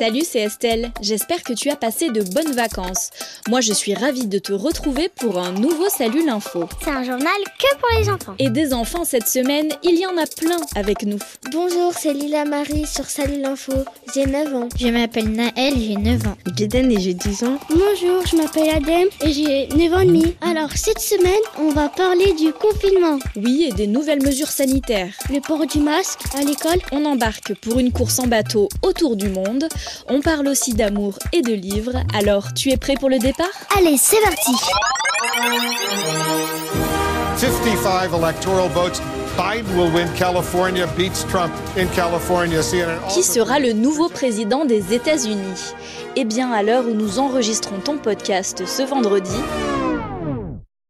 [0.00, 0.92] Salut, c'est Estelle.
[1.02, 3.10] J'espère que tu as passé de bonnes vacances.
[3.50, 6.64] Moi, je suis ravie de te retrouver pour un nouveau Salut l'info.
[6.82, 8.34] C'est un journal que pour les enfants.
[8.38, 11.18] Et des enfants cette semaine, il y en a plein avec nous.
[11.52, 13.74] Bonjour, c'est Lila Marie sur Salut l'info.
[14.14, 14.68] J'ai 9 ans.
[14.78, 16.36] Je m'appelle Naël, j'ai 9 ans.
[16.56, 17.58] Jaden et j'ai 10 ans.
[17.68, 20.34] Bonjour, je m'appelle Adem et j'ai 9 ans et demi.
[20.40, 23.18] Alors, cette semaine, on va parler du confinement.
[23.36, 25.12] Oui, et des nouvelles mesures sanitaires.
[25.28, 26.80] Le port du masque à l'école.
[26.90, 29.68] On embarque pour une course en bateau autour du monde.
[30.08, 32.02] On parle aussi d'amour et de livres.
[32.14, 33.48] Alors, tu es prêt pour le départ?
[33.76, 34.52] Allez, c'est parti
[37.36, 39.00] 55 electoral votes.
[39.36, 42.60] Biden will win California, beats Trump in California.
[42.62, 45.74] CNN Qui sera le nouveau président des États-Unis?
[46.16, 49.40] Eh bien, à l'heure où nous enregistrons ton podcast ce vendredi,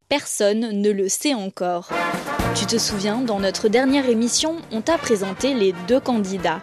[0.08, 1.90] personne ne le sait encore.
[2.54, 6.60] Tu te souviens, dans notre dernière émission, on t'a présenté les deux candidats,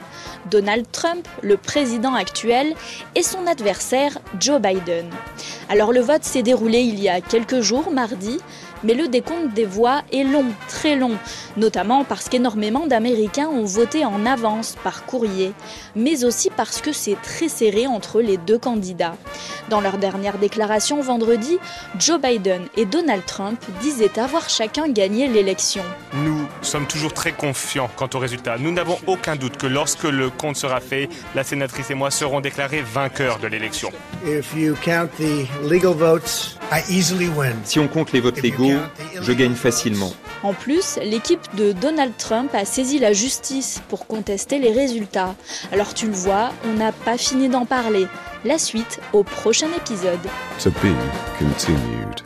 [0.51, 2.75] Donald Trump, le président actuel,
[3.15, 5.09] et son adversaire, Joe Biden.
[5.69, 8.39] Alors le vote s'est déroulé il y a quelques jours, mardi,
[8.83, 11.17] mais le décompte des voix est long, très long,
[11.55, 15.53] notamment parce qu'énormément d'Américains ont voté en avance par courrier,
[15.95, 19.16] mais aussi parce que c'est très serré entre les deux candidats.
[19.69, 21.57] Dans leur dernière déclaration vendredi,
[21.99, 25.77] Joe Biden et Donald Trump disaient avoir chacun gagné l'élection.
[26.14, 28.58] Nous sommes toujours très confiants quant au résultat.
[28.58, 32.42] Nous n'avons aucun doute que lorsque le compte sera fait, la sénatrice et moi serons
[32.42, 33.92] déclarés vainqueurs de l'élection.
[34.25, 37.56] If you count the legal votes, I easily win.
[37.64, 38.80] Si on compte les votes légaux,
[39.22, 40.14] je gagne facilement.
[40.44, 45.36] En plus, l'équipe de Donald Trump a saisi la justice pour contester les résultats.
[45.72, 48.08] Alors tu le vois, on n'a pas fini d'en parler.
[48.45, 50.19] La suite au prochain épisode.
[50.64, 50.94] To be
[51.39, 52.22] continued.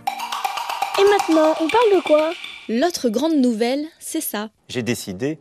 [1.00, 2.32] Et maintenant, on parle de quoi?
[2.74, 4.50] L'autre grande nouvelle, c'est ça.
[4.70, 5.40] J'ai décidé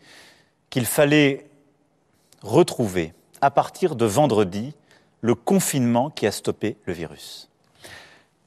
[0.68, 1.46] qu'il fallait
[2.42, 4.74] retrouver, à partir de vendredi,
[5.20, 7.48] le confinement qui a stoppé le virus.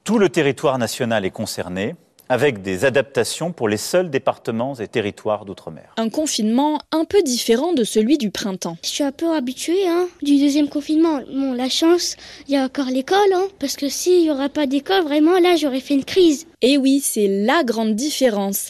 [0.04, 1.96] Tout le territoire national est concerné,
[2.28, 5.92] avec des adaptations pour les seuls départements et territoires d'outre-mer.
[5.96, 8.76] Un confinement un peu différent de celui du printemps.
[8.82, 11.20] Je suis un peu habituée hein, du deuxième confinement.
[11.32, 12.16] Bon, la chance,
[12.48, 15.56] il y a encore l'école, hein, parce que s'il n'y aura pas d'école, vraiment, là,
[15.56, 16.46] j'aurais fait une crise.
[16.62, 18.68] Et oui, c'est la grande différence.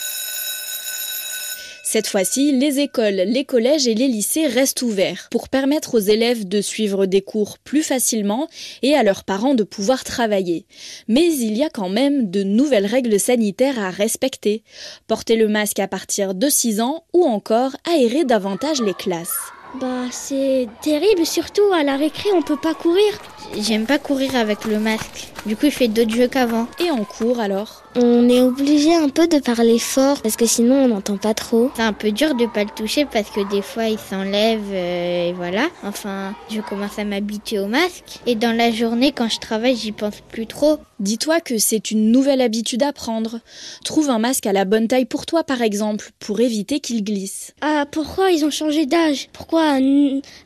[1.94, 6.44] Cette fois-ci, les écoles, les collèges et les lycées restent ouverts pour permettre aux élèves
[6.44, 8.49] de suivre des cours plus facilement
[8.82, 10.66] et à leurs parents de pouvoir travailler.
[11.06, 14.65] Mais il y a quand même de nouvelles règles sanitaires à respecter.
[15.06, 19.38] Porter le masque à partir de 6 ans ou encore aérer davantage les classes.
[19.81, 23.22] Bah, c'est terrible, surtout à la récré, on peut pas courir.
[23.56, 25.28] J'aime pas courir avec le masque.
[25.47, 26.66] Du coup, je fais d'autres jeux qu'avant.
[26.82, 27.82] Et en cours alors?
[27.97, 31.71] On est obligé un peu de parler fort parce que sinon on n'entend pas trop.
[31.77, 35.28] C'est un peu dur de pas le toucher parce que des fois il s'enlève euh,
[35.28, 35.69] et voilà.
[35.84, 38.21] Enfin, je commence à m'habituer au masque.
[38.27, 40.78] Et dans la journée, quand je travaille, j'y pense plus trop.
[40.99, 43.41] Dis-toi que c'est une nouvelle habitude à prendre.
[43.84, 47.53] Trouve un masque à la bonne taille pour toi, par exemple, pour éviter qu'il glisse.
[47.61, 49.28] Ah, pourquoi ils ont changé d'âge?
[49.32, 49.76] Pourquoi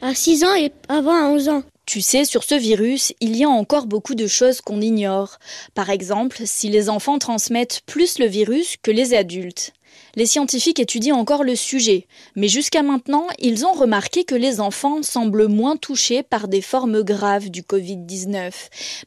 [0.03, 1.63] à 6 ans et avant à 11 ans?
[1.89, 5.39] Tu sais, sur ce virus, il y a encore beaucoup de choses qu'on ignore.
[5.73, 9.73] Par exemple, si les enfants transmettent plus le virus que les adultes.
[10.15, 12.07] Les scientifiques étudient encore le sujet,
[12.37, 17.03] mais jusqu'à maintenant, ils ont remarqué que les enfants semblent moins touchés par des formes
[17.03, 18.53] graves du Covid-19,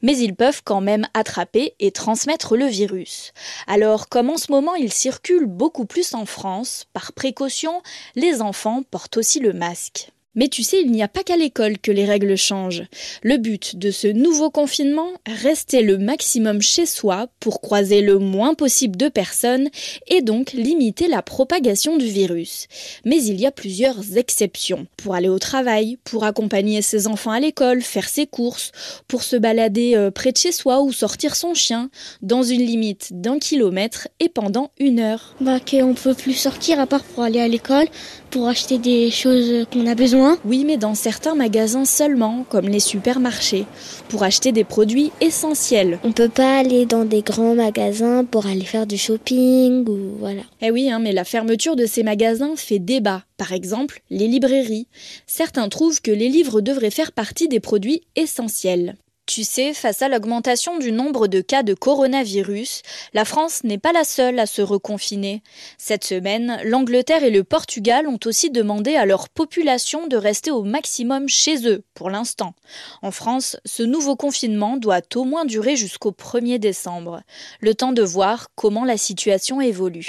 [0.02, 3.32] mais ils peuvent quand même attraper et transmettre le virus.
[3.68, 7.80] Alors, comme en ce moment il circule beaucoup plus en France, par précaution,
[8.16, 10.10] les enfants portent aussi le masque.
[10.34, 12.84] Mais tu sais, il n'y a pas qu'à l'école que les règles changent.
[13.22, 18.54] Le but de ce nouveau confinement, rester le maximum chez soi pour croiser le moins
[18.54, 19.68] possible de personnes
[20.06, 22.66] et donc limiter la propagation du virus.
[23.04, 24.86] Mais il y a plusieurs exceptions.
[24.96, 28.72] Pour aller au travail, pour accompagner ses enfants à l'école, faire ses courses,
[29.08, 31.90] pour se balader euh, près de chez soi ou sortir son chien,
[32.22, 35.34] dans une limite d'un kilomètre et pendant une heure.
[35.40, 37.86] Bah qu'on peut plus sortir à part pour aller à l'école,
[38.32, 40.38] pour acheter des choses qu'on a besoin?
[40.46, 43.66] Oui, mais dans certains magasins seulement, comme les supermarchés,
[44.08, 46.00] pour acheter des produits essentiels.
[46.02, 50.42] On peut pas aller dans des grands magasins pour aller faire du shopping ou voilà.
[50.62, 53.22] Eh oui, hein, mais la fermeture de ces magasins fait débat.
[53.36, 54.86] Par exemple, les librairies.
[55.26, 58.96] Certains trouvent que les livres devraient faire partie des produits essentiels.
[59.34, 62.82] Tu sais, face à l'augmentation du nombre de cas de coronavirus,
[63.14, 65.42] la France n'est pas la seule à se reconfiner.
[65.78, 70.64] Cette semaine, l'Angleterre et le Portugal ont aussi demandé à leur population de rester au
[70.64, 72.52] maximum chez eux, pour l'instant.
[73.00, 77.22] En France, ce nouveau confinement doit au moins durer jusqu'au 1er décembre.
[77.60, 80.08] Le temps de voir comment la situation évolue.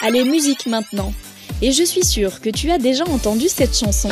[0.00, 1.12] Allez, musique maintenant.
[1.60, 4.08] Et je suis sûre que tu as déjà entendu cette chanson.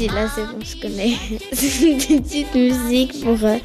[0.00, 1.16] Si, là c'est bon, je connais.
[1.52, 3.56] C'est une petite musique pour euh,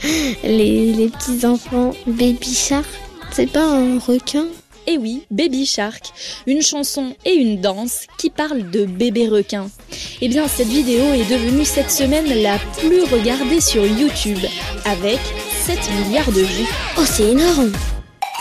[0.44, 1.92] les, les petits enfants.
[2.08, 2.88] Baby Shark,
[3.32, 4.46] c'est pas un requin?
[4.88, 6.12] Et eh oui, Baby Shark,
[6.46, 9.70] une chanson et une danse qui parle de bébé requin.
[10.22, 14.46] Eh bien, cette vidéo est devenue cette semaine la plus regardée sur YouTube,
[14.84, 15.20] avec
[15.66, 16.68] 7 milliards de vues.
[16.98, 17.72] Oh, c'est énorme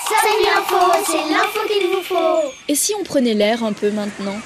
[0.08, 0.76] C'est l'info,
[1.06, 4.36] c'est l'info qu'il vous faut Et si on prenait l'air un peu maintenant?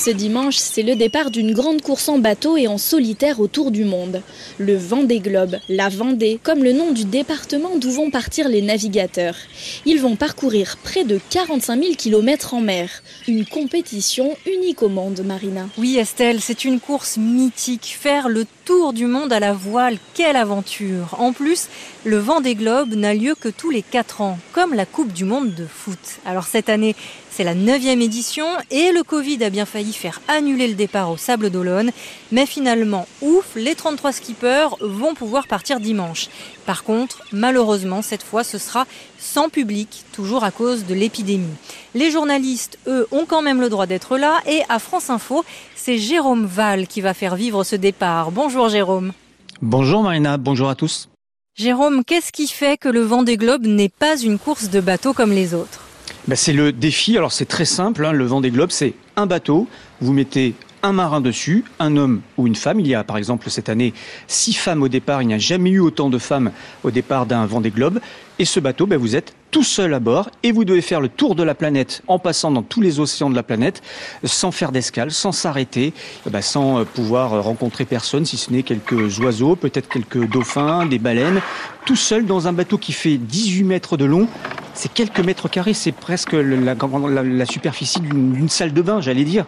[0.00, 3.84] Ce dimanche, c'est le départ d'une grande course en bateau et en solitaire autour du
[3.84, 4.22] monde.
[4.56, 9.36] Le Vendée Globe, la Vendée, comme le nom du département d'où vont partir les navigateurs.
[9.84, 12.88] Ils vont parcourir près de 45 000 km en mer.
[13.28, 15.68] Une compétition unique au monde, Marina.
[15.76, 17.94] Oui, Estelle, c'est une course mythique.
[18.00, 21.66] Faire le tour du monde à la voile, quelle aventure En plus,
[22.04, 25.52] le Vendée Globe n'a lieu que tous les 4 ans, comme la Coupe du Monde
[25.54, 25.98] de foot.
[26.24, 26.94] Alors cette année,
[27.32, 31.16] c'est la neuvième édition et le Covid a bien failli faire annuler le départ au
[31.16, 31.90] Sable d'Olonne.
[32.30, 36.28] Mais finalement, ouf, les 33 skippers vont pouvoir partir dimanche.
[36.64, 38.86] Par contre, malheureusement, cette fois, ce sera
[39.18, 41.56] sans public, toujours à cause de l'épidémie.
[41.94, 45.44] Les journalistes, eux, ont quand même le droit d'être là et à France Info,
[45.74, 48.30] c'est Jérôme Val qui va faire vivre ce départ.
[48.30, 49.12] Bonjour Jérôme.
[49.60, 51.08] Bonjour Marina, bonjour à tous.
[51.56, 55.32] Jérôme, qu'est-ce qui fait que le Vendée Globe n'est pas une course de bateau comme
[55.32, 55.80] les autres?
[56.28, 57.16] Ben, c'est le défi.
[57.16, 58.04] Alors c'est très simple.
[58.04, 58.12] Hein.
[58.12, 59.66] Le vent des globes, c'est un bateau.
[60.00, 62.80] Vous mettez un marin dessus, un homme ou une femme.
[62.80, 63.92] Il y a par exemple cette année
[64.26, 65.22] six femmes au départ.
[65.22, 66.52] Il n'y a jamais eu autant de femmes
[66.84, 68.00] au départ d'un vent des globes.
[68.38, 71.08] Et ce bateau, ben, vous êtes tout seul à bord et vous devez faire le
[71.08, 73.82] tour de la planète en passant dans tous les océans de la planète
[74.24, 75.92] sans faire d'escale, sans s'arrêter,
[76.26, 80.86] eh ben, sans euh, pouvoir rencontrer personne si ce n'est quelques oiseaux, peut-être quelques dauphins,
[80.86, 81.42] des baleines,
[81.84, 84.28] tout seul dans un bateau qui fait 18 mètres de long.
[84.74, 89.44] C'est quelques mètres carrés, c'est presque la, superficie d'une salle de bain, j'allais dire.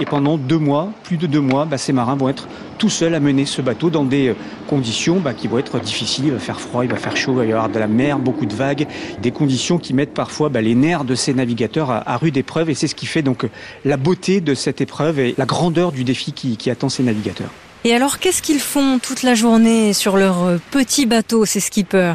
[0.00, 2.48] Et pendant deux mois, plus de deux mois, bah, ces marins vont être
[2.78, 4.34] tout seuls à mener ce bateau dans des euh,
[4.66, 6.24] conditions bah, qui vont être difficiles.
[6.26, 8.18] Il va faire froid, il va faire chaud, il va y avoir de la mer,
[8.18, 8.86] beaucoup de vagues,
[9.20, 12.70] des conditions qui mettent parfois bah, les nerfs de ces navigateurs à, rude épreuve.
[12.70, 13.46] Et c'est ce qui fait donc
[13.84, 17.50] la beauté de cette épreuve et la grandeur du défi qui, qui attend ces navigateurs.
[17.84, 22.14] Et alors, qu'est-ce qu'ils font toute la journée sur leur euh, petit bateau, ces skippers?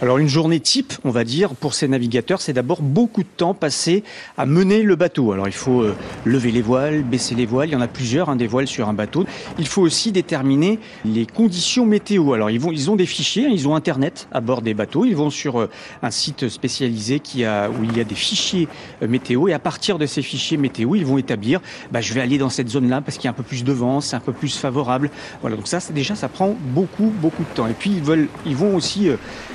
[0.00, 3.52] Alors une journée type, on va dire, pour ces navigateurs, c'est d'abord beaucoup de temps
[3.52, 4.04] passé
[4.36, 5.32] à mener le bateau.
[5.32, 8.28] Alors il faut euh, lever les voiles, baisser les voiles, il y en a plusieurs,
[8.28, 9.24] hein, des voiles sur un bateau.
[9.58, 12.32] Il faut aussi déterminer les conditions météo.
[12.32, 15.04] Alors ils, vont, ils ont des fichiers, hein, ils ont Internet à bord des bateaux,
[15.04, 15.70] ils vont sur euh,
[16.04, 18.68] un site spécialisé qui a, où il y a des fichiers
[19.02, 21.60] euh, météo et à partir de ces fichiers météo, ils vont établir,
[21.90, 23.72] bah, je vais aller dans cette zone-là parce qu'il y a un peu plus de
[23.72, 25.10] vent, c'est un peu plus favorable.
[25.40, 27.66] Voilà, donc ça, déjà, ça prend beaucoup, beaucoup de temps.
[27.66, 29.08] Et puis ils, veulent, ils vont aussi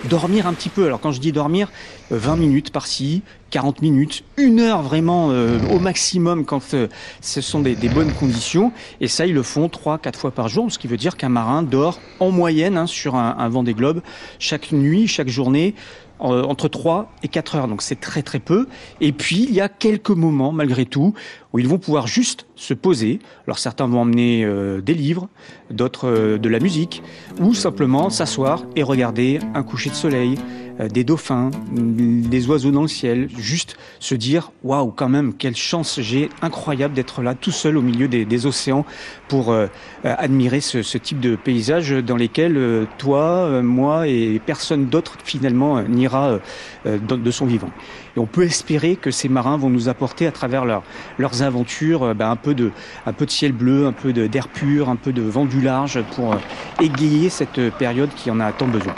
[0.09, 0.85] dormir un petit peu.
[0.85, 1.71] Alors quand je dis dormir,
[2.09, 3.21] 20 euh, minutes par-ci,
[3.51, 6.87] 40 minutes, une heure vraiment euh, au maximum quand euh,
[7.21, 8.71] ce sont des, bonnes conditions.
[8.99, 11.61] Et ça, ils le font 3-4 fois par jour, ce qui veut dire qu'un marin
[11.61, 14.01] dort en moyenne hein, sur un, un vent des globes
[14.39, 15.75] chaque nuit, chaque journée,
[16.19, 17.67] entre 3 et 4 heures.
[17.67, 18.67] Donc c'est très très peu.
[19.01, 21.13] Et puis il y a quelques moments malgré tout
[21.51, 23.19] où ils vont pouvoir juste se poser.
[23.45, 24.47] Alors certains vont emmener
[24.81, 25.27] des livres,
[25.69, 27.03] d'autres de la musique,
[27.39, 32.81] ou simplement s'asseoir et regarder un coucher de soleil, euh, des dauphins, des oiseaux dans
[32.81, 37.51] le ciel, juste se dire waouh quand même quelle chance j'ai incroyable d'être là tout
[37.51, 38.85] seul au milieu des, océans
[39.27, 39.67] pour euh,
[40.05, 46.39] euh, admirer ce, type de paysage dans lesquels toi, moi et personne d'autre finalement n'ira
[46.85, 47.69] de, son vivant.
[48.15, 52.29] Et on peut espérer que ces marins vont nous apporter à travers leurs aventures ben,
[52.29, 52.71] un peu de
[53.05, 56.01] un peu de ciel bleu, un peu d'air pur, un peu de vent du large
[56.15, 56.35] pour
[56.81, 58.93] égayer cette période qui en a tant besoin.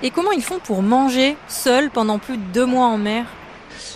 [0.00, 3.26] Et comment ils font pour manger seuls pendant plus de deux mois en mer?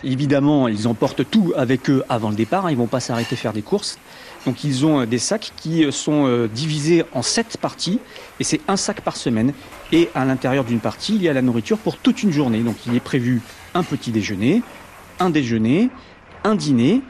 [0.02, 2.66] Évidemment, ils emportent tout avec eux avant le départ.
[2.66, 2.72] Hein.
[2.72, 3.98] Ils vont pas s'arrêter faire des courses.
[4.44, 8.00] Donc ils ont euh, des sacs qui euh, sont euh, divisés en sept parties
[8.40, 9.52] et c'est un sac par semaine.
[9.92, 12.60] Et à l'intérieur d'une partie, il y a la nourriture pour toute une journée.
[12.60, 13.40] Donc il est prévu
[13.74, 14.62] un petit déjeuner,
[15.20, 15.88] un déjeuner,
[16.44, 17.02] un dîner.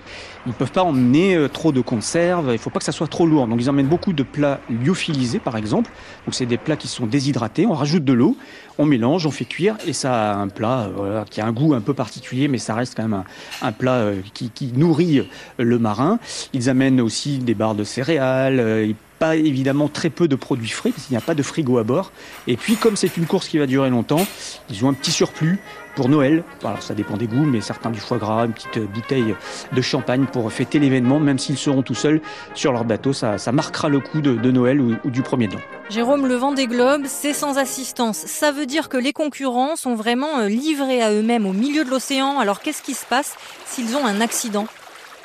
[0.44, 2.90] Ils ne peuvent pas emmener euh, trop de conserves, il ne faut pas que ça
[2.90, 3.46] soit trop lourd.
[3.46, 5.90] Donc ils emmènent beaucoup de plats lyophilisés par exemple.
[6.26, 8.36] Donc c'est des plats qui sont déshydratés, on rajoute de l'eau,
[8.78, 11.74] on mélange, on fait cuire et ça a un plat euh, qui a un goût
[11.74, 13.22] un peu particulier mais ça reste quand même
[13.62, 16.18] un, plat euh, qui, nourrit le marin.
[16.52, 21.06] Ils amènent aussi des barres de céréales, pas évidemment très peu de produits frais parce
[21.06, 22.10] qu'il n'y a pas de frigo à bord.
[22.48, 24.26] Et puis comme c'est une course qui va durer longtemps,
[24.68, 25.60] ils ont un petit surplus
[25.94, 26.44] pour Noël.
[26.64, 29.34] Alors ça dépend des goûts, mais certains du foie gras, une petite bouteille
[29.72, 32.20] de champagne pour fêter l'événement, même s'ils seront tout seuls
[32.54, 33.12] sur leur bateau.
[33.12, 35.60] Ça, marquera le coup de, Noël ou, du premier de l'an.
[35.90, 38.18] Jérôme, le vent des globes, c'est sans assistance.
[38.18, 41.90] Ça veut dire que les concurrents sont vraiment euh, livrés à eux-mêmes au milieu de
[41.90, 42.38] l'océan.
[42.38, 44.66] Alors qu'est-ce qui se passe s'ils ont un accident?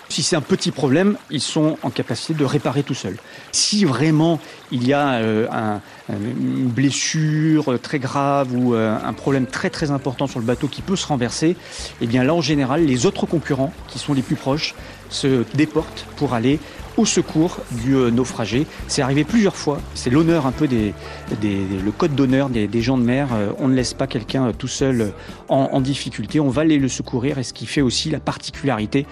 [0.09, 3.17] Si c'est un petit problème, ils sont en capacité de réparer tout seuls.
[3.51, 4.39] Si vraiment
[4.71, 10.27] il y a euh, une blessure très grave ou euh, un problème très très important
[10.27, 11.55] sur le bateau qui peut se renverser,
[12.01, 14.75] eh bien là en général, les autres concurrents qui sont les plus proches
[15.09, 16.59] se déportent pour aller
[16.97, 18.65] au secours du euh, naufragé.
[18.87, 19.79] C'est arrivé plusieurs fois.
[19.93, 20.93] C'est l'honneur un peu des,
[21.41, 23.29] le code d'honneur des, gens de mer.
[23.33, 25.13] Euh, on ne laisse pas quelqu'un euh, tout seul
[25.47, 26.39] en, difficulté.
[26.39, 27.37] On va aller le secourir.
[27.37, 29.05] Et ce qui fait aussi la particularité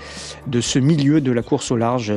[0.48, 2.12] de ce milieu de la course au large,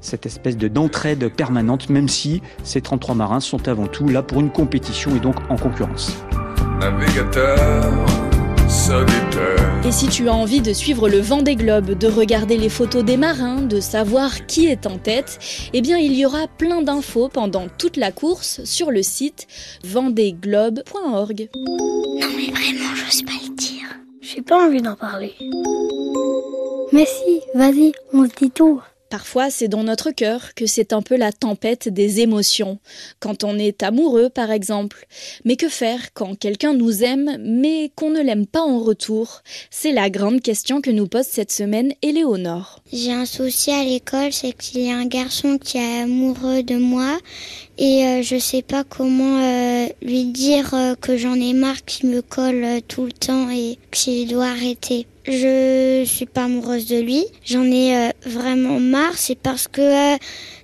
[0.00, 4.40] cette espèce de d'entraide permanente, même si ces 33 marins sont avant tout là pour
[4.40, 6.18] une compétition et donc en concurrence.
[9.84, 13.04] Et si tu as envie de suivre le vent des globes, de regarder les photos
[13.04, 15.38] des marins, de savoir qui est en tête,
[15.72, 19.46] eh bien il y aura plein d'infos pendant toute la course sur le site
[19.84, 21.50] vendéglobe.org.
[21.54, 23.86] Non mais vraiment, j'ose pas le dire.
[24.20, 25.34] J'ai pas envie d'en parler.
[26.92, 28.80] Mais si, vas-y, on se dit tout.
[29.14, 32.80] Parfois, c'est dans notre cœur que c'est un peu la tempête des émotions,
[33.20, 35.06] quand on est amoureux par exemple.
[35.44, 39.42] Mais que faire quand quelqu'un nous aime mais qu'on ne l'aime pas en retour?
[39.70, 42.80] C'est la grande question que nous pose cette semaine Éléonore.
[42.92, 46.74] J'ai un souci à l'école, c'est qu'il y a un garçon qui est amoureux de
[46.74, 47.16] moi
[47.78, 52.10] et euh, je sais pas comment euh, lui dire euh, que j'en ai marre qu'il
[52.10, 55.06] me colle tout le temps et qu'il doit arrêter.
[55.26, 60.16] Je suis pas amoureuse de lui, j'en ai vraiment marre, c'est parce que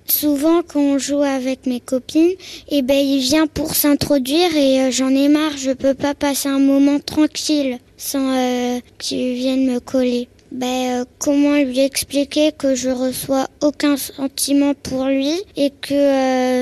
[0.06, 2.34] souvent quand on joue avec mes copines,
[2.68, 6.58] eh ben il vient pour s'introduire et j'en ai marre, je peux pas passer un
[6.58, 10.28] moment tranquille sans qu'il vienne me coller.
[10.52, 15.94] Ben, euh, comment lui expliquer que je reçois aucun sentiment pour lui et que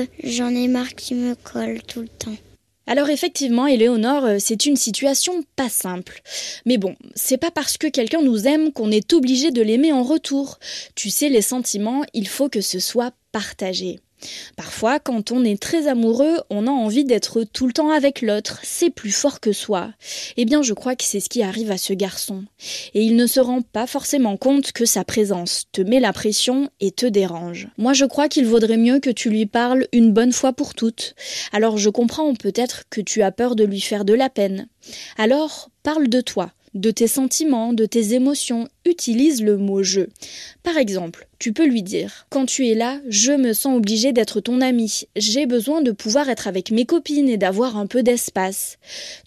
[0.03, 2.35] euh, j'en ai marre qu'il me colle tout le temps?
[2.89, 6.23] Alors effectivement, Éléonore, euh, c'est une situation pas simple.
[6.65, 10.01] Mais bon, c'est pas parce que quelqu'un nous aime qu'on est obligé de l'aimer en
[10.01, 10.57] retour.
[10.95, 13.99] Tu sais, les sentiments, il faut que ce soit partagé.
[14.55, 18.59] Parfois, quand on est très amoureux, on a envie d'être tout le temps avec l'autre,
[18.63, 19.91] c'est plus fort que soi.
[20.37, 22.45] Eh bien, je crois que c'est ce qui arrive à ce garçon.
[22.93, 26.69] Et il ne se rend pas forcément compte que sa présence te met la pression
[26.79, 27.67] et te dérange.
[27.77, 31.15] Moi, je crois qu'il vaudrait mieux que tu lui parles une bonne fois pour toutes.
[31.51, 34.67] Alors, je comprends peut-être que tu as peur de lui faire de la peine.
[35.17, 40.01] Alors, parle de toi de tes sentiments, de tes émotions, utilise le mot je.
[40.63, 44.41] Par exemple, tu peux lui dire Quand tu es là, je me sens obligé d'être
[44.41, 45.03] ton ami.
[45.15, 48.77] J'ai besoin de pouvoir être avec mes copines et d'avoir un peu d'espace.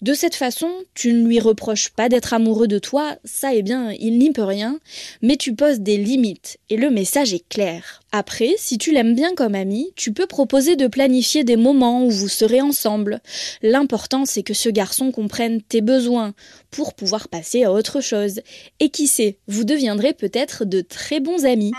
[0.01, 3.91] De cette façon, tu ne lui reproches pas d'être amoureux de toi, ça eh bien,
[3.99, 4.79] il n'y peut rien,
[5.21, 8.01] mais tu poses des limites et le message est clair.
[8.11, 12.11] Après, si tu l'aimes bien comme ami, tu peux proposer de planifier des moments où
[12.11, 13.21] vous serez ensemble.
[13.63, 16.33] L'important, c'est que ce garçon comprenne tes besoins
[16.69, 18.41] pour pouvoir passer à autre chose.
[18.79, 21.71] Et qui sait, vous deviendrez peut-être de très bons amis.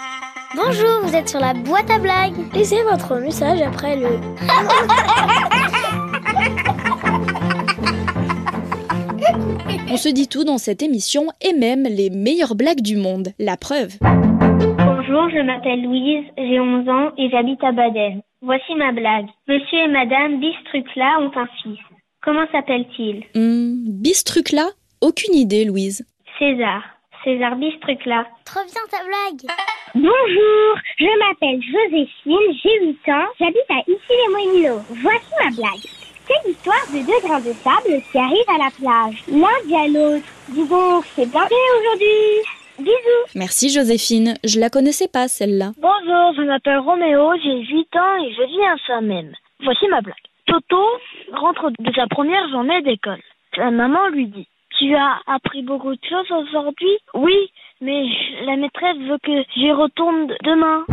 [0.55, 2.35] Bonjour, vous êtes sur la boîte à blagues.
[2.55, 4.09] Laissez votre message après le...
[9.91, 13.29] On se dit tout dans cette émission et même les meilleures blagues du monde.
[13.39, 13.97] La preuve.
[14.01, 18.21] Bonjour, je m'appelle Louise, j'ai 11 ans et j'habite à Baden.
[18.43, 19.27] Voici ma blague.
[19.49, 21.79] Monsieur et Madame Bistrucla ont un fils.
[22.23, 23.23] Comment s'appelle-t-il?
[23.35, 24.67] Hmm, Bistrucla
[25.01, 26.05] Aucune idée, Louise.
[26.39, 26.83] César.
[27.25, 28.27] César Bistrucla.
[28.45, 29.51] Trop bien ta blague
[29.95, 34.83] Bonjour, je m'appelle Joséphine, j'ai 8 ans, j'habite à Issy-les-Moulineaux.
[34.91, 35.87] Voici ma blague.
[36.27, 39.25] C'est l'histoire de deux grains de sable qui arrivent à la plage.
[39.29, 41.41] L'un dit à l'autre, dis donc, c'est bien
[41.81, 42.45] aujourd'hui.
[42.79, 43.35] Bisous.
[43.35, 45.73] Merci Joséphine, je la connaissais pas celle-là.
[45.79, 49.33] Bonjour, je m'appelle Roméo, j'ai 8 ans et je vis à Saint-Même.
[49.63, 50.15] Voici ma blague.
[50.47, 50.85] Toto
[51.33, 53.23] rentre de sa première journée d'école.
[53.57, 56.99] Sa maman lui dit tu as appris beaucoup de choses aujourd'hui?
[57.15, 57.51] Oui,
[57.81, 58.05] mais
[58.45, 60.85] la maîtresse veut que j'y retourne demain.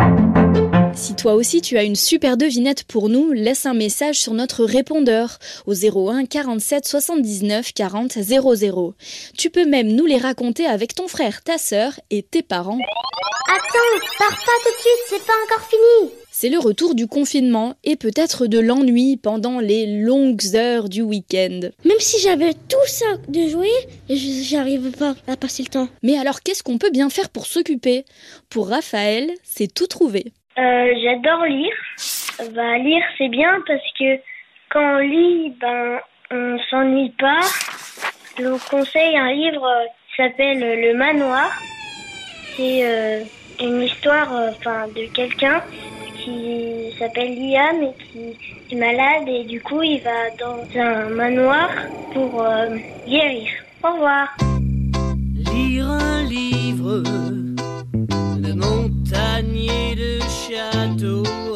[0.93, 4.65] Si toi aussi tu as une super devinette pour nous, laisse un message sur notre
[4.65, 8.93] répondeur au 01 47 79 40 00.
[9.37, 12.79] Tu peux même nous les raconter avec ton frère, ta sœur et tes parents.
[13.47, 16.20] Attends, pars pas tout de suite, c'est pas encore fini.
[16.41, 21.69] C'est le retour du confinement et peut-être de l'ennui pendant les longues heures du week-end.
[21.85, 23.69] Même si j'avais tout ça de jouer,
[24.09, 25.87] j'arrive pas à passer le temps.
[26.01, 28.05] Mais alors qu'est-ce qu'on peut bien faire pour s'occuper?
[28.49, 30.33] Pour Raphaël, c'est tout trouvé.
[30.57, 31.75] Euh, j'adore lire.
[32.55, 34.17] Bah, lire c'est bien parce que
[34.71, 35.99] quand on lit, ben
[36.31, 37.41] on s'ennuie pas.
[38.39, 39.69] Je vous conseille un livre
[40.09, 41.51] qui s'appelle Le Manoir.
[42.57, 43.19] C'est euh,
[43.61, 45.61] une histoire euh, enfin de quelqu'un
[46.23, 51.69] qui s'appelle Liam et qui est malade et du coup il va dans un manoir
[52.13, 53.47] pour euh, guérir.
[53.83, 54.37] Au revoir.
[55.33, 57.03] Lire un livre
[58.37, 61.50] de montagne et de château.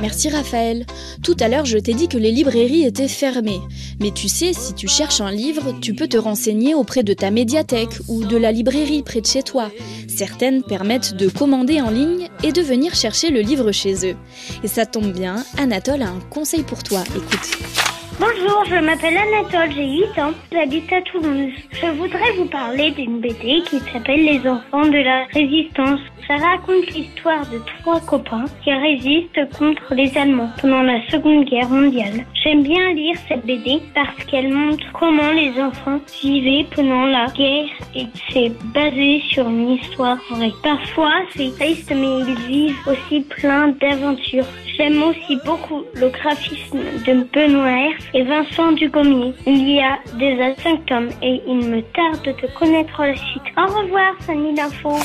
[0.00, 0.86] Merci Raphaël.
[1.22, 3.60] Tout à l'heure, je t'ai dit que les librairies étaient fermées.
[4.00, 7.30] Mais tu sais, si tu cherches un livre, tu peux te renseigner auprès de ta
[7.30, 9.70] médiathèque ou de la librairie près de chez toi.
[10.08, 14.16] Certaines permettent de commander en ligne et de venir chercher le livre chez eux.
[14.64, 17.04] Et ça tombe bien, Anatole a un conseil pour toi.
[17.14, 17.99] Écoute.
[18.20, 21.54] Bonjour, je m'appelle Anatole, j'ai 8 ans, j'habite à Toulouse.
[21.72, 26.00] Je voudrais vous parler d'une BD qui s'appelle Les enfants de la résistance.
[26.28, 31.70] Ça raconte l'histoire de trois copains qui résistent contre les Allemands pendant la Seconde Guerre
[31.70, 32.26] mondiale.
[32.44, 37.70] J'aime bien lire cette BD parce qu'elle montre comment les enfants vivaient pendant la guerre
[37.94, 40.52] et c'est basé sur une histoire vraie.
[40.62, 44.46] Parfois c'est triste mais ils vivent aussi plein d'aventures.
[44.76, 49.34] J'aime aussi beaucoup le graphisme de Benoît Hers et Vincent Dugommier.
[49.46, 53.42] Il y a déjà cinq tomes et il me tarde de connaître la suite.
[53.56, 54.98] Au revoir, Sani Info.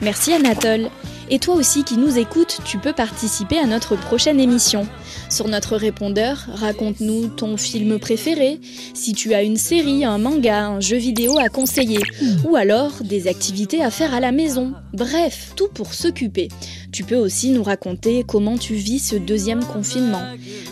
[0.00, 0.88] Merci Anatole.
[1.30, 4.86] Et toi aussi qui nous écoutes, tu peux participer à notre prochaine émission.
[5.28, 8.60] Sur notre répondeur, raconte-nous ton film préféré,
[8.94, 12.00] si tu as une série, un manga, un jeu vidéo à conseiller,
[12.48, 14.72] ou alors des activités à faire à la maison.
[14.94, 16.48] Bref, tout pour s'occuper.
[16.92, 20.22] Tu peux aussi nous raconter comment tu vis ce deuxième confinement.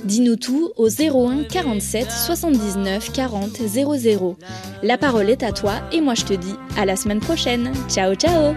[0.04, 4.36] Dis-nous tout au 01 47 79 40 00.
[4.82, 7.72] La parole est à toi et moi je te dis à la semaine prochaine.
[7.88, 8.54] Ciao ciao